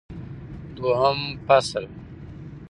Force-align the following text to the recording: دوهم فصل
دوهم 0.75 1.19
فصل 1.47 1.87